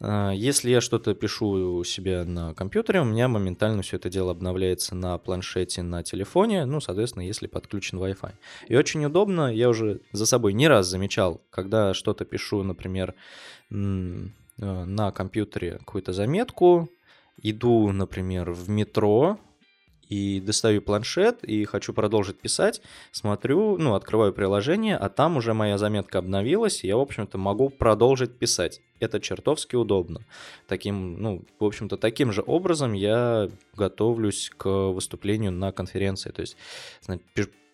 э, 0.00 0.32
если 0.34 0.70
я 0.70 0.80
что-то 0.80 1.14
пишу 1.14 1.78
у 1.78 1.84
себя 1.84 2.24
на 2.24 2.54
компьютере, 2.54 3.00
у 3.00 3.04
меня 3.04 3.28
моментально 3.28 3.82
все 3.82 3.96
это 3.96 4.08
дело 4.08 4.30
обновляется 4.30 4.94
на 4.94 5.18
планшете, 5.18 5.82
на 5.82 6.02
телефоне, 6.02 6.64
ну, 6.64 6.80
соответственно, 6.80 7.24
если 7.24 7.46
подключен 7.46 7.98
Wi-Fi. 7.98 8.32
И 8.68 8.76
очень 8.76 9.04
удобно, 9.04 9.52
я 9.52 9.68
уже 9.68 10.00
за 10.12 10.26
собой 10.26 10.52
не 10.52 10.68
раз 10.68 10.86
замечал, 10.86 11.42
когда 11.50 11.94
что-то 11.94 12.24
пишу, 12.24 12.62
например, 12.62 13.14
э, 13.70 13.74
на 13.74 15.12
компьютере 15.12 15.78
какую-то 15.78 16.12
заметку, 16.12 16.88
иду, 17.42 17.90
например, 17.90 18.52
в 18.52 18.68
метро, 18.68 19.38
и 20.12 20.40
достаю 20.40 20.82
планшет, 20.82 21.42
и 21.42 21.64
хочу 21.64 21.94
продолжить 21.94 22.38
писать, 22.38 22.82
смотрю, 23.12 23.78
ну, 23.78 23.94
открываю 23.94 24.34
приложение, 24.34 24.98
а 24.98 25.08
там 25.08 25.38
уже 25.38 25.54
моя 25.54 25.78
заметка 25.78 26.18
обновилась, 26.18 26.84
и 26.84 26.86
я, 26.86 26.98
в 26.98 27.00
общем-то, 27.00 27.38
могу 27.38 27.70
продолжить 27.70 28.36
писать. 28.38 28.82
Это 29.00 29.20
чертовски 29.20 29.74
удобно. 29.74 30.20
Таким, 30.68 31.18
ну, 31.22 31.44
в 31.58 31.64
общем-то, 31.64 31.96
таким 31.96 32.30
же 32.30 32.44
образом 32.46 32.92
я 32.92 33.48
готовлюсь 33.74 34.50
к 34.54 34.68
выступлению 34.68 35.50
на 35.50 35.72
конференции. 35.72 36.30
То 36.30 36.42
есть 36.42 36.56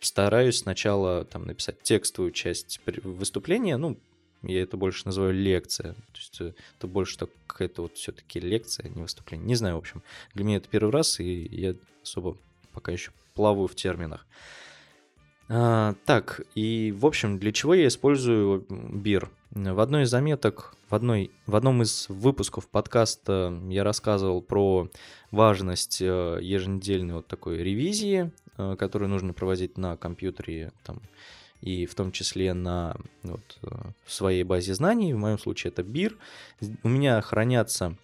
стараюсь 0.01 0.59
сначала 0.59 1.25
там 1.25 1.45
написать 1.45 1.83
текстовую 1.83 2.31
часть 2.31 2.81
выступления, 3.03 3.77
ну, 3.77 3.99
я 4.43 4.63
это 4.63 4.77
больше 4.77 5.03
называю 5.07 5.35
лекция. 5.35 5.95
То 5.95 6.17
есть 6.17 6.41
э, 6.41 6.55
это 6.79 6.87
больше 6.87 7.19
так, 7.19 7.31
какая-то 7.47 7.83
вот 7.83 7.95
все-таки 7.97 8.41
лекция, 8.41 8.87
а 8.87 8.89
не 8.89 9.03
выступление. 9.03 9.47
Не 9.47 9.55
знаю, 9.55 9.77
в 9.77 9.79
общем. 9.79 10.03
Для 10.35 10.45
меня 10.45 10.57
это 10.59 10.69
первый 10.69 10.91
раз, 10.91 11.21
и 11.21 11.49
я 11.51 11.75
особо 12.03 12.37
пока 12.73 12.93
еще 12.93 13.13
плаваю 13.35 13.69
в 13.69 13.75
терминах. 13.75 14.27
А, 15.49 15.95
так, 16.05 16.43
и 16.55 16.95
в 16.97 17.07
общем, 17.07 17.39
для 17.39 17.53
чего 17.53 17.75
я 17.75 17.87
использую 17.89 18.67
бир? 18.69 19.31
В 19.51 19.81
одной 19.81 20.03
из 20.03 20.11
заметок, 20.11 20.75
в, 20.91 20.95
одной, 20.95 21.31
в 21.47 21.57
одном 21.57 21.83
из 21.83 22.07
выпусков 22.11 22.69
подкаста 22.69 23.59
я 23.69 23.83
рассказывал 23.83 24.43
про 24.43 24.91
важность 25.31 26.03
э, 26.03 26.39
еженедельной 26.43 27.15
вот 27.15 27.29
такой 27.29 27.59
ревизии, 27.59 28.31
э, 28.59 28.77
которую 28.79 29.09
нужно 29.09 29.33
проводить 29.33 29.79
на 29.79 29.97
компьютере, 29.97 30.73
там, 30.85 31.01
и 31.61 31.87
в 31.87 31.95
том 31.95 32.13
числе 32.13 32.55
на 32.55 32.97
вот, 33.23 33.59
э, 33.63 33.69
своей 34.07 34.45
базе 34.45 34.75
знаний, 34.75 35.13
в 35.13 35.19
моем 35.19 35.39
случае 35.39 35.71
это 35.73 35.83
бир. 35.83 36.17
У 36.83 36.89
меня 36.89 37.21
хранятся 37.21 37.97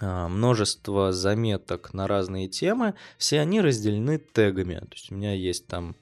а, 0.00 0.28
множество 0.28 1.12
заметок 1.12 1.92
на 1.92 2.06
разные 2.06 2.48
темы, 2.48 2.94
все 3.18 3.40
они 3.40 3.60
разделены 3.60 4.18
тегами. 4.18 4.76
То 4.76 4.92
есть 4.92 5.12
у 5.12 5.14
меня 5.14 5.34
есть 5.34 5.66
там 5.66 5.94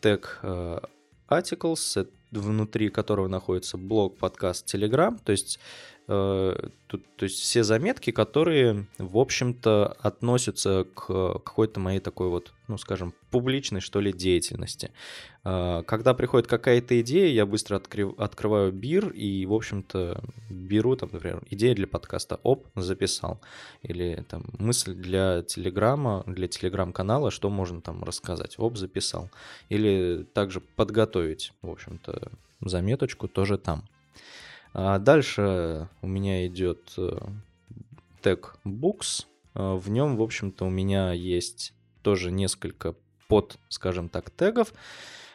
тег 0.00 0.38
э, 0.42 0.80
articles, 1.28 2.08
внутри 2.30 2.90
которого 2.90 3.28
находится 3.28 3.78
блог, 3.78 4.18
подкаст, 4.18 4.72
Telegram. 4.72 5.18
То 5.24 5.32
есть 5.32 5.58
Э, 5.97 5.97
тут, 6.08 7.04
то 7.16 7.24
есть 7.24 7.38
все 7.38 7.62
заметки, 7.62 8.12
которые, 8.12 8.86
в 8.96 9.18
общем-то, 9.18 9.98
относятся 10.00 10.86
к 10.94 11.34
какой-то 11.40 11.80
моей 11.80 12.00
такой 12.00 12.30
вот, 12.30 12.54
ну, 12.66 12.78
скажем, 12.78 13.12
публичной, 13.30 13.82
что 13.82 14.00
ли, 14.00 14.10
деятельности. 14.10 14.90
Э, 15.44 15.82
когда 15.86 16.14
приходит 16.14 16.46
какая-то 16.46 16.98
идея, 17.02 17.28
я 17.28 17.44
быстро 17.44 17.76
открив, 17.76 18.18
открываю 18.18 18.72
бир 18.72 19.10
и, 19.10 19.44
в 19.44 19.52
общем-то, 19.52 20.24
беру, 20.48 20.96
там, 20.96 21.10
например, 21.12 21.42
идея 21.50 21.74
для 21.74 21.86
подкаста, 21.86 22.40
оп, 22.42 22.66
записал. 22.74 23.38
Или 23.82 24.24
там 24.30 24.46
мысль 24.58 24.94
для 24.94 25.42
телеграма, 25.42 26.24
для 26.26 26.48
телеграм-канала, 26.48 27.30
что 27.30 27.50
можно 27.50 27.82
там 27.82 28.02
рассказать, 28.02 28.54
оп, 28.58 28.78
записал. 28.78 29.28
Или 29.68 30.26
также 30.32 30.60
подготовить, 30.60 31.52
в 31.60 31.68
общем-то, 31.68 32.32
заметочку 32.62 33.28
тоже 33.28 33.58
там. 33.58 33.84
А 34.80 35.00
дальше 35.00 35.88
у 36.02 36.06
меня 36.06 36.46
идет 36.46 36.92
э, 36.96 37.18
тег 38.22 38.54
Books. 38.64 39.26
А 39.54 39.74
в 39.74 39.90
нем, 39.90 40.16
в 40.16 40.22
общем-то, 40.22 40.66
у 40.66 40.70
меня 40.70 41.10
есть 41.12 41.74
тоже 42.02 42.30
несколько 42.30 42.94
под, 43.26 43.58
скажем 43.68 44.08
так, 44.08 44.30
тегов. 44.30 44.72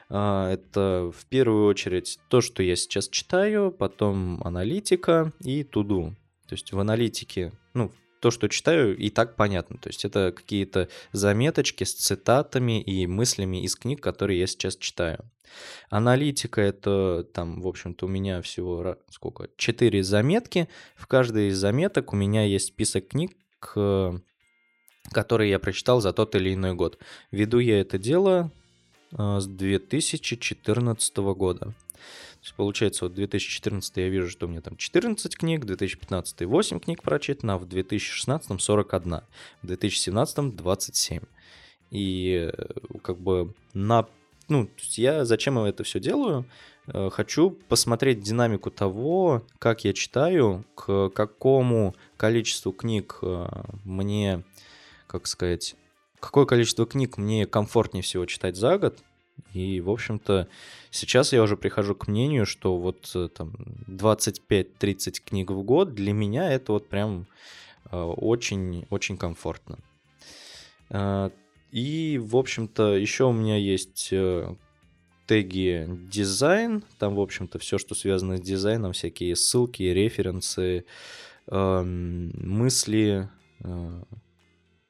А, 0.07 0.49
это 0.49 1.11
в 1.13 1.25
первую 1.25 1.65
очередь 1.65 2.21
то, 2.29 2.39
что 2.39 2.63
я 2.63 2.77
сейчас 2.77 3.09
читаю, 3.09 3.69
потом 3.73 4.41
аналитика 4.45 5.33
и 5.41 5.65
туду. 5.65 6.15
То 6.47 6.53
есть 6.53 6.71
в 6.71 6.79
аналитике, 6.79 7.51
ну, 7.73 7.91
то, 8.23 8.31
что 8.31 8.47
читаю, 8.47 8.95
и 8.95 9.09
так 9.09 9.35
понятно. 9.35 9.77
То 9.77 9.89
есть 9.89 10.05
это 10.05 10.31
какие-то 10.33 10.87
заметочки 11.11 11.83
с 11.83 11.93
цитатами 11.93 12.81
и 12.81 13.05
мыслями 13.05 13.61
из 13.61 13.75
книг, 13.75 14.01
которые 14.01 14.39
я 14.39 14.47
сейчас 14.47 14.77
читаю. 14.77 15.29
Аналитика— 15.89 16.61
это 16.61 17.27
там, 17.33 17.61
в 17.61 17.67
общем-то, 17.67 18.05
у 18.05 18.07
меня 18.07 18.41
всего 18.41 18.95
сколько? 19.09 19.49
Четыре 19.57 20.03
заметки. 20.03 20.69
В 20.95 21.05
каждой 21.05 21.49
из 21.49 21.57
заметок 21.57 22.13
у 22.13 22.15
меня 22.15 22.45
есть 22.45 22.67
список 22.67 23.09
книг, 23.09 23.35
которые 25.11 25.49
я 25.49 25.59
прочитал 25.59 25.99
за 25.99 26.13
тот 26.13 26.33
или 26.35 26.53
иной 26.53 26.75
год. 26.75 26.99
Веду 27.31 27.59
я 27.59 27.81
это 27.81 27.97
дело 27.97 28.53
а, 29.11 29.41
с 29.41 29.47
2014 29.47 31.17
года. 31.17 31.73
Есть, 32.43 32.55
получается, 32.55 33.05
вот 33.05 33.13
2014 33.13 33.95
я 33.95 34.09
вижу, 34.09 34.29
что 34.29 34.47
у 34.47 34.49
меня 34.49 34.59
там 34.59 34.75
14 34.75 35.37
книг, 35.37 35.63
2015 35.63 36.41
8 36.41 36.79
книг 36.81 37.01
прочитано, 37.01 37.53
а 37.53 37.57
в 37.57 37.65
2016 37.65 38.61
41, 38.61 39.21
в 39.61 39.65
2017 39.65 40.53
27. 40.53 41.21
И 41.91 42.51
э, 42.51 42.97
как 43.01 43.17
бы 43.17 43.53
на... 43.73 44.07
Ну, 44.49 44.69
я 44.91 45.23
зачем 45.23 45.57
это 45.57 45.85
все 45.85 46.01
делаю? 46.01 46.45
Э, 46.87 47.09
хочу 47.13 47.51
посмотреть 47.51 48.21
динамику 48.21 48.71
того, 48.71 49.43
как 49.57 49.85
я 49.85 49.93
читаю, 49.93 50.65
к 50.75 51.11
какому 51.11 51.95
количеству 52.17 52.73
книг 52.73 53.19
э, 53.21 53.47
мне, 53.85 54.43
как 55.07 55.27
сказать, 55.27 55.75
какое 56.19 56.45
количество 56.45 56.85
книг 56.85 57.17
мне 57.17 57.45
комфортнее 57.45 58.03
всего 58.03 58.25
читать 58.25 58.57
за 58.57 58.77
год, 58.77 58.99
и, 59.53 59.81
в 59.81 59.89
общем-то, 59.89 60.47
сейчас 60.89 61.31
я 61.31 61.43
уже 61.43 61.57
прихожу 61.57 61.95
к 61.95 62.07
мнению, 62.07 62.45
что 62.45 62.77
вот 62.77 63.11
э, 63.15 63.29
там 63.29 63.53
25-30 63.87 65.21
книг 65.23 65.51
в 65.51 65.61
год 65.61 65.93
для 65.93 66.11
меня 66.11 66.51
это 66.51 66.73
вот 66.73 66.89
прям 66.89 67.27
очень-очень 67.91 69.15
э, 69.15 69.17
комфортно. 69.17 69.77
Э, 70.89 71.29
и, 71.71 72.19
в 72.21 72.35
общем-то, 72.35 72.95
еще 72.95 73.25
у 73.25 73.31
меня 73.31 73.57
есть 73.57 74.13
теги 75.25 75.87
дизайн, 76.11 76.83
там, 76.99 77.15
в 77.15 77.19
общем-то, 77.19 77.59
все, 77.59 77.77
что 77.77 77.95
связано 77.95 78.37
с 78.37 78.41
дизайном, 78.41 78.93
всякие 78.93 79.35
ссылки, 79.35 79.81
референсы, 79.83 80.85
эм, 81.47 82.31
мысли, 82.35 83.29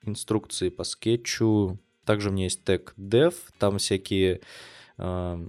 инструкции 0.02 0.70
по 0.70 0.84
скетчу, 0.84 1.80
также 2.06 2.30
у 2.30 2.32
меня 2.32 2.46
есть 2.46 2.64
тег 2.64 2.94
dev, 2.98 3.34
там 3.60 3.78
всякие 3.78 4.42
э, 4.98 5.48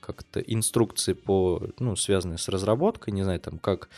как-то 0.00 0.40
инструкции 0.40 1.12
по, 1.14 1.62
ну, 1.78 1.96
связанные 1.96 2.38
с 2.38 2.48
разработкой, 2.48 3.12
не 3.12 3.22
знаю, 3.22 3.40
там 3.40 3.58
как, 3.58 3.88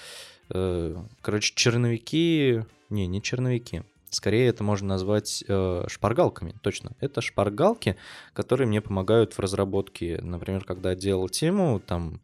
э, 0.51 0.97
короче, 1.21 1.55
черновики, 1.55 2.65
не, 2.89 3.07
не 3.07 3.23
черновики, 3.23 3.83
скорее 4.11 4.49
это 4.49 4.65
можно 4.65 4.89
назвать 4.89 5.45
э, 5.47 5.85
шпаргалками, 5.89 6.55
точно. 6.63 6.93
Это 7.01 7.21
шпаргалки, 7.21 7.97
которые 8.33 8.67
мне 8.67 8.81
помогают 8.81 9.35
в 9.35 9.39
разработке. 9.39 10.21
Например, 10.23 10.65
когда 10.65 10.95
делал 10.95 11.29
тему, 11.29 11.81
там 11.81 12.21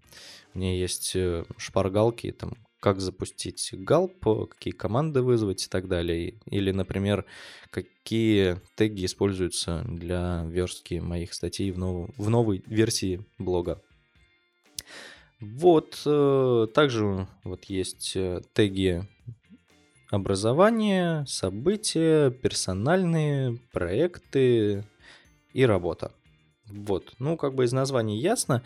у 0.54 0.58
меня 0.58 0.74
есть 0.74 1.16
шпаргалки, 1.58 2.32
там 2.32 2.54
как 2.86 3.00
запустить 3.00 3.70
галп, 3.72 4.48
какие 4.48 4.72
команды 4.72 5.20
вызвать 5.20 5.66
и 5.66 5.68
так 5.68 5.88
далее. 5.88 6.34
Или, 6.48 6.70
например, 6.70 7.24
какие 7.70 8.60
теги 8.76 9.06
используются 9.06 9.82
для 9.88 10.44
верстки 10.46 11.00
моих 11.00 11.34
статей 11.34 11.72
в, 11.72 11.78
нов... 11.78 12.10
в 12.16 12.30
новой 12.30 12.62
версии 12.68 13.26
блога. 13.38 13.82
Вот, 15.40 16.00
э, 16.06 16.68
также 16.72 17.26
вот 17.42 17.64
есть 17.64 18.12
э, 18.14 18.42
теги 18.52 19.02
образование, 20.12 21.26
события, 21.26 22.30
персональные 22.30 23.58
проекты 23.72 24.84
и 25.52 25.66
работа. 25.66 26.12
Вот, 26.68 27.12
ну 27.18 27.36
как 27.36 27.54
бы 27.54 27.64
из 27.64 27.72
названия 27.72 28.18
ясно. 28.18 28.62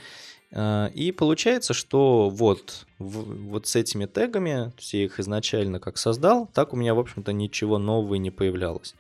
А, 0.53 0.87
и 0.95 1.13
получается, 1.13 1.75
что 1.75 2.29
вот, 2.29 2.87
вот 2.99 3.67
с 3.67 3.77
этими 3.77 4.07
тегами, 4.07 4.73
я 4.79 5.05
их 5.05 5.21
изначально 5.21 5.81
как 5.81 5.99
создал, 5.99 6.49
так 6.53 6.73
у 6.73 6.77
меня, 6.77 6.95
в 6.95 6.99
общем-то, 6.99 7.33
ничего 7.33 7.79
нового 7.79 8.17
не 8.17 8.31
появлялось. 8.31 8.95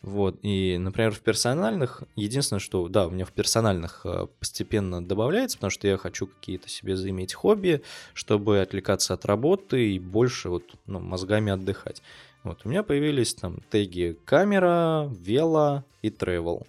Вот, 0.00 0.36
и, 0.42 0.78
например, 0.78 1.12
в 1.12 1.20
персональных, 1.20 2.02
единственное, 2.16 2.58
что, 2.58 2.88
да, 2.88 3.06
у 3.06 3.10
меня 3.10 3.24
в 3.24 3.30
персональных 3.30 4.00
а, 4.04 4.26
постепенно 4.40 5.04
добавляется, 5.04 5.58
потому 5.58 5.70
что 5.70 5.86
я 5.86 5.96
хочу 5.96 6.26
какие-то 6.26 6.68
себе 6.68 6.96
заиметь 6.96 7.34
хобби, 7.34 7.82
чтобы 8.12 8.60
отвлекаться 8.60 9.14
от 9.14 9.24
работы 9.24 9.94
и 9.94 10.00
больше 10.00 10.48
вот, 10.48 10.64
ну, 10.86 10.98
мозгами 10.98 11.52
отдыхать. 11.52 12.02
Вот, 12.42 12.62
у 12.64 12.68
меня 12.68 12.82
появились 12.82 13.34
там 13.34 13.60
теги 13.70 14.18
камера, 14.24 15.08
вело 15.20 15.84
и 16.02 16.08
travel. 16.08 16.66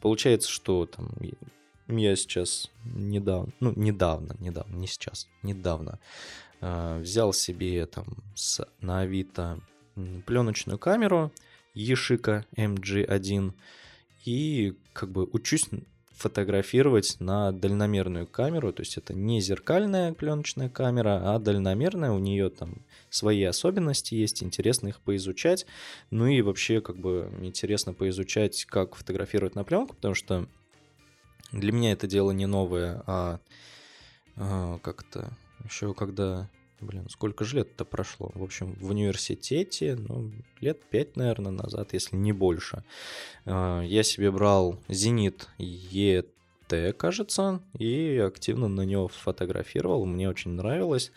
Получается, 0.00 0.48
что 0.50 0.86
там 0.86 1.10
я 1.88 2.16
сейчас 2.16 2.70
недавно, 2.84 3.52
ну, 3.60 3.72
недавно, 3.76 4.36
недавно, 4.38 4.74
не 4.74 4.86
сейчас, 4.86 5.28
недавно 5.42 5.98
э, 6.60 6.98
взял 7.00 7.32
себе 7.32 7.86
там 7.86 8.06
с, 8.34 8.66
на 8.80 9.00
Авито 9.00 9.60
пленочную 10.26 10.78
камеру 10.78 11.32
Ешика 11.74 12.46
MG1 12.56 13.52
и 14.24 14.76
как 14.92 15.10
бы 15.10 15.24
учусь 15.24 15.68
фотографировать 16.16 17.16
на 17.18 17.52
дальномерную 17.52 18.26
камеру, 18.26 18.72
то 18.72 18.82
есть 18.82 18.96
это 18.96 19.14
не 19.14 19.40
зеркальная 19.40 20.12
пленочная 20.12 20.68
камера, 20.68 21.34
а 21.34 21.38
дальномерная, 21.38 22.12
у 22.12 22.18
нее 22.18 22.50
там 22.50 22.76
свои 23.10 23.42
особенности 23.42 24.14
есть, 24.14 24.42
интересно 24.42 24.88
их 24.88 25.00
поизучать, 25.00 25.66
ну 26.10 26.26
и 26.26 26.40
вообще 26.42 26.80
как 26.80 26.96
бы 26.96 27.32
интересно 27.40 27.92
поизучать, 27.94 28.64
как 28.64 28.94
фотографировать 28.94 29.54
на 29.54 29.64
пленку, 29.64 29.94
потому 29.96 30.14
что 30.14 30.46
для 31.52 31.72
меня 31.72 31.92
это 31.92 32.06
дело 32.06 32.30
не 32.30 32.46
новое, 32.46 33.02
а, 33.06 33.40
а 34.36 34.78
как-то 34.78 35.36
еще 35.64 35.94
когда, 35.94 36.48
блин, 36.84 37.08
сколько 37.08 37.44
же 37.44 37.56
лет-то 37.56 37.84
прошло? 37.84 38.30
В 38.34 38.42
общем, 38.42 38.74
в 38.80 38.90
университете, 38.90 39.96
ну, 39.96 40.30
лет 40.60 40.82
пять, 40.90 41.16
наверное, 41.16 41.52
назад, 41.52 41.92
если 41.92 42.16
не 42.16 42.32
больше. 42.32 42.84
А, 43.44 43.82
я 43.82 44.02
себе 44.02 44.30
брал 44.30 44.78
Зенит 44.88 45.48
ET, 45.58 46.92
кажется, 46.92 47.60
и 47.78 48.18
активно 48.18 48.68
на 48.68 48.82
него 48.82 49.08
фотографировал, 49.08 50.06
мне 50.06 50.28
очень 50.28 50.52
нравилось. 50.52 51.12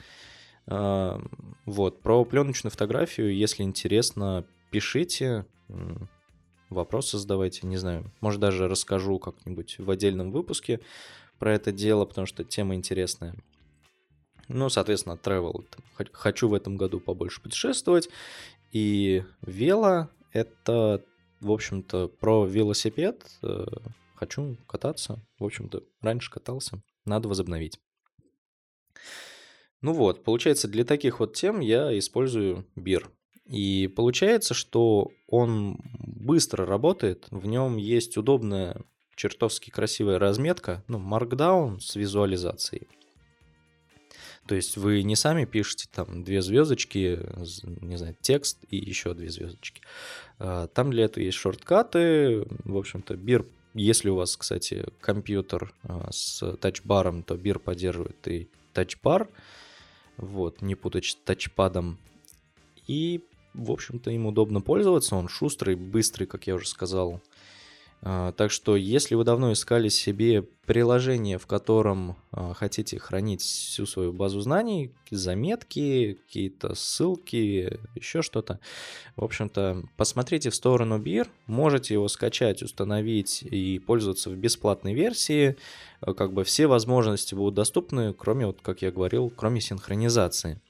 А, 0.65 1.21
вот, 1.65 2.01
про 2.01 2.25
пленочную 2.25 2.71
фотографию, 2.71 3.35
если 3.35 3.63
интересно, 3.63 4.45
пишите, 4.71 5.45
вопросы 6.69 7.17
задавайте, 7.17 7.67
не 7.67 7.77
знаю, 7.77 8.11
может 8.21 8.41
даже 8.41 8.67
расскажу 8.67 9.19
как-нибудь 9.19 9.79
в 9.79 9.89
отдельном 9.89 10.31
выпуске 10.31 10.79
про 11.39 11.53
это 11.53 11.71
дело, 11.71 12.05
потому 12.05 12.27
что 12.27 12.43
тема 12.43 12.75
интересная. 12.75 13.35
Ну, 14.47 14.69
соответственно, 14.69 15.19
travel. 15.21 15.65
Хочу 16.13 16.47
в 16.47 16.53
этом 16.53 16.77
году 16.77 16.99
побольше 16.99 17.41
путешествовать. 17.41 18.09
И 18.71 19.23
вело— 19.41 20.09
это, 20.31 21.03
в 21.41 21.51
общем-то, 21.51 22.07
про 22.07 22.45
велосипед. 22.45 23.25
Э, 23.43 23.65
хочу 24.15 24.57
кататься. 24.67 25.19
В 25.39 25.45
общем-то, 25.45 25.83
раньше 26.01 26.31
катался. 26.31 26.81
Надо 27.05 27.27
возобновить. 27.27 27.79
Ну 29.81 29.93
вот, 29.93 30.23
получается, 30.23 30.67
для 30.67 30.83
таких 30.85 31.19
вот 31.19 31.33
тем 31.33 31.59
я 31.59 31.97
использую 31.97 32.65
бир. 32.75 33.11
И 33.45 33.87
получается, 33.87 34.53
что 34.53 35.11
он 35.27 35.79
быстро 35.99 36.65
работает, 36.65 37.27
в 37.31 37.45
нем 37.45 37.77
есть 37.77 38.17
удобная, 38.17 38.81
чертовски 39.15 39.69
красивая 39.69 40.19
разметка, 40.19 40.83
ну, 40.87 40.99
Markdown 40.99 41.79
с 41.79 41.95
визуализацией. 41.95 42.87
То 44.47 44.55
есть 44.55 44.77
вы 44.77 45.03
не 45.03 45.15
сами 45.15 45.45
пишете 45.45 45.87
там 45.93 46.23
две 46.23 46.41
звездочки, 46.41 47.19
не 47.81 47.97
знаю, 47.97 48.15
текст 48.21 48.59
и 48.69 48.77
еще 48.77 49.13
две 49.13 49.29
звездочки. 49.29 49.81
А, 50.39 50.67
там 50.67 50.91
для 50.91 51.05
этого 51.05 51.23
есть 51.23 51.37
шорткаты. 51.37 52.45
В 52.63 52.77
общем-то, 52.77 53.15
бир, 53.15 53.45
если 53.73 54.09
у 54.09 54.15
вас, 54.15 54.37
кстати, 54.37 54.85
компьютер 55.01 55.73
а, 55.83 56.09
с 56.11 56.55
тачбаром, 56.57 57.23
то 57.23 57.35
бир 57.35 57.59
поддерживает 57.59 58.27
и 58.27 58.49
тачбар. 58.73 59.29
Вот, 60.15 60.61
не 60.61 60.75
путать 60.75 61.05
с 61.05 61.15
тачпадом. 61.15 61.99
И 62.87 63.21
в 63.57 63.71
общем-то, 63.71 64.11
им 64.11 64.27
удобно 64.27 64.61
пользоваться. 64.61 65.15
Он 65.15 65.27
шустрый, 65.27 65.75
быстрый, 65.75 66.25
как 66.25 66.47
я 66.47 66.55
уже 66.55 66.67
сказал. 66.67 67.21
А, 68.01 68.31
так 68.33 68.51
что, 68.51 68.75
если 68.75 69.15
вы 69.15 69.23
давно 69.23 69.51
искали 69.51 69.89
себе 69.89 70.43
приложение, 70.65 71.37
в 71.37 71.47
котором 71.47 72.15
а, 72.31 72.53
хотите 72.53 72.99
хранить 72.99 73.41
всю 73.41 73.85
свою 73.85 74.13
базу 74.13 74.39
знаний, 74.39 74.91
заметки, 75.09 76.19
какие-то 76.25 76.75
ссылки, 76.75 77.79
еще 77.95 78.21
что-то, 78.21 78.59
в 79.15 79.23
общем-то, 79.23 79.83
посмотрите 79.97 80.51
в 80.51 80.55
сторону 80.55 80.99
BIR, 80.99 81.27
можете 81.47 81.95
его 81.95 82.07
скачать, 82.07 82.61
установить 82.61 83.41
и 83.41 83.79
пользоваться 83.79 84.29
в 84.29 84.35
бесплатной 84.35 84.93
версии. 84.93 85.57
А, 85.99 86.13
как 86.13 86.33
бы 86.33 86.43
все 86.43 86.67
возможности 86.67 87.33
будут 87.33 87.55
доступны, 87.55 88.13
кроме, 88.13 88.45
вот, 88.45 88.61
как 88.61 88.83
я 88.83 88.91
говорил, 88.91 89.31
кроме 89.35 89.59
синхронизации. 89.59 90.61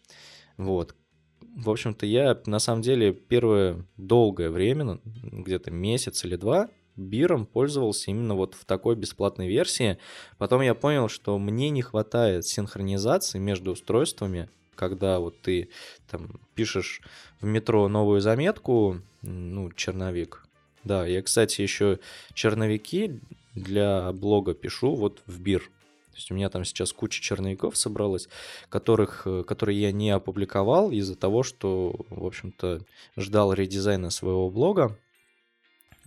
Вот. 0.55 0.95
В 1.41 1.69
общем-то, 1.69 2.05
я 2.05 2.39
на 2.45 2.59
самом 2.59 2.83
деле 2.83 3.13
первое 3.13 3.85
долгое 3.97 4.49
время, 4.49 4.99
где-то 5.03 5.71
месяц 5.71 6.23
или 6.23 6.35
два, 6.35 6.69
биром 6.97 7.45
пользовался 7.45 8.11
именно 8.11 8.35
вот 8.35 8.55
в 8.55 8.65
такой 8.65 8.95
бесплатной 8.95 9.47
версии. 9.47 9.97
Потом 10.37 10.61
я 10.61 10.75
понял, 10.75 11.07
что 11.07 11.37
мне 11.37 11.69
не 11.69 11.81
хватает 11.81 12.45
синхронизации 12.45 13.39
между 13.39 13.71
устройствами, 13.71 14.49
когда 14.75 15.19
вот 15.19 15.41
ты 15.41 15.69
там 16.09 16.39
пишешь 16.55 17.01
в 17.39 17.45
метро 17.45 17.87
новую 17.87 18.21
заметку, 18.21 19.01
ну, 19.21 19.71
черновик. 19.71 20.43
Да, 20.83 21.05
я, 21.05 21.21
кстати, 21.21 21.61
еще 21.61 21.99
черновики 22.33 23.19
для 23.55 24.11
блога 24.13 24.53
пишу 24.53 24.95
вот 24.95 25.21
в 25.25 25.41
бир. 25.41 25.61
То 26.11 26.15
есть 26.19 26.31
у 26.31 26.33
меня 26.33 26.49
там 26.49 26.65
сейчас 26.65 26.93
куча 26.93 27.21
черновиков 27.21 27.77
собралась, 27.77 28.27
которых, 28.69 29.27
которые 29.45 29.79
я 29.79 29.91
не 29.91 30.09
опубликовал 30.09 30.91
из-за 30.91 31.15
того, 31.15 31.43
что, 31.43 31.95
в 32.09 32.25
общем-то, 32.25 32.81
ждал 33.15 33.53
редизайна 33.53 34.09
своего 34.09 34.49
блога. 34.49 34.97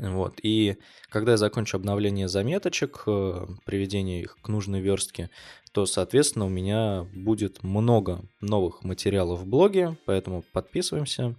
Вот. 0.01 0.41
И 0.43 0.79
когда 1.11 1.33
я 1.33 1.37
закончу 1.37 1.77
обновление 1.77 2.27
заметочек, 2.27 3.03
э, 3.07 3.47
приведение 3.67 4.23
их 4.23 4.39
к 4.41 4.49
нужной 4.49 4.81
верстке, 4.81 5.29
то, 5.73 5.85
соответственно, 5.85 6.47
у 6.47 6.49
меня 6.49 7.07
будет 7.15 7.63
много 7.63 8.23
новых 8.41 8.83
материалов 8.83 9.41
в 9.41 9.47
блоге, 9.47 9.99
поэтому 10.07 10.43
подписываемся 10.53 11.37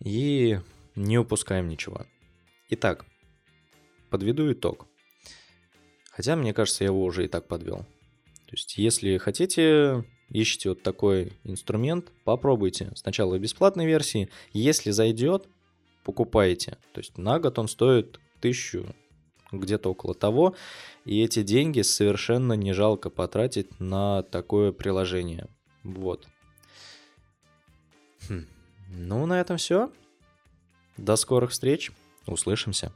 и 0.00 0.58
не 0.94 1.18
упускаем 1.18 1.68
ничего. 1.68 2.06
Итак, 2.70 3.04
подведу 4.10 4.50
итог. 4.50 4.86
Хотя, 6.10 6.34
мне 6.34 6.54
кажется, 6.54 6.84
я 6.84 6.88
его 6.88 7.04
уже 7.04 7.26
и 7.26 7.28
так 7.28 7.46
подвел. 7.46 7.80
То 8.46 8.52
есть, 8.52 8.78
если 8.78 9.18
хотите, 9.18 10.04
ищите 10.30 10.70
вот 10.70 10.82
такой 10.82 11.34
инструмент, 11.44 12.10
попробуйте. 12.24 12.90
Сначала 12.94 13.36
в 13.36 13.40
бесплатной 13.40 13.84
версии. 13.84 14.30
Если 14.54 14.92
зайдет, 14.92 15.46
покупаете. 16.06 16.78
То 16.92 17.00
есть 17.00 17.18
на 17.18 17.40
год 17.40 17.58
он 17.58 17.66
стоит 17.66 18.20
тысячу, 18.40 18.94
где-то 19.50 19.90
около 19.90 20.14
того, 20.14 20.54
и 21.04 21.20
эти 21.20 21.42
деньги 21.42 21.82
совершенно 21.82 22.52
не 22.52 22.72
жалко 22.72 23.10
потратить 23.10 23.80
на 23.80 24.22
такое 24.22 24.70
приложение. 24.70 25.48
Вот. 25.82 26.28
Хм. 28.28 28.46
Ну, 28.88 29.26
на 29.26 29.40
этом 29.40 29.56
все. 29.56 29.90
До 30.96 31.16
скорых 31.16 31.50
встреч. 31.50 31.90
Услышимся. 32.26 32.92